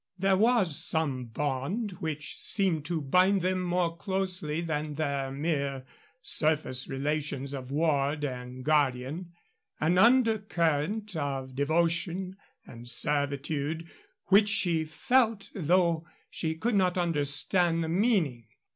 There 0.17 0.35
was 0.35 0.75
some 0.77 1.25
bond 1.25 1.91
which 1.99 2.35
seemed 2.35 2.85
to 2.85 3.01
bind 3.03 3.41
them 3.41 3.61
more 3.61 3.95
closely 3.95 4.59
than 4.59 4.95
their 4.95 5.29
mere 5.29 5.85
surface 6.23 6.87
relations 6.89 7.53
of 7.53 7.69
ward 7.69 8.23
and 8.25 8.65
guardian 8.65 9.33
an 9.79 9.99
undercurrent 9.99 11.15
of 11.15 11.53
devotion 11.53 12.35
and 12.65 12.87
servitude 12.87 13.87
which 14.29 14.49
she 14.49 14.85
felt, 14.85 15.51
though 15.53 16.07
she 16.31 16.55
could 16.55 16.73
not 16.73 16.97
understand 16.97 17.83
the 17.83 17.89
meaning. 17.89 18.47